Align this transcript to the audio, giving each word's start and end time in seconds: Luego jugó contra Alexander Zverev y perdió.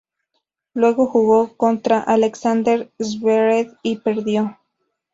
Luego 0.73 1.05
jugó 1.05 1.55
contra 1.57 1.99
Alexander 1.99 2.91
Zverev 2.99 3.73
y 3.83 3.97
perdió. 3.97 4.57